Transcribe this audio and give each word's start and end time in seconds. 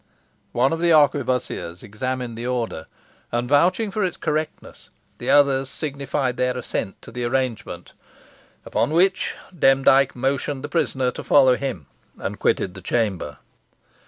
One 0.51 0.73
of 0.73 0.79
the 0.79 0.91
arquebussiers 0.91 1.83
examined 1.83 2.35
the 2.35 2.47
order, 2.47 2.87
and 3.31 3.47
vouching 3.47 3.91
for 3.91 4.03
its 4.03 4.17
correctness, 4.17 4.89
the 5.19 5.29
others 5.29 5.69
signified 5.69 6.37
their 6.37 6.57
assent 6.57 6.99
to 7.03 7.11
the 7.11 7.23
arrangement, 7.23 7.93
upon 8.65 8.89
which 8.93 9.35
Demdike 9.55 10.15
motioned 10.15 10.63
the 10.63 10.69
prisoner 10.69 11.11
to 11.11 11.23
follow 11.23 11.55
him, 11.55 11.85
and 12.17 12.39
quitted 12.39 12.73
the 12.73 12.81
chamber. 12.81 13.37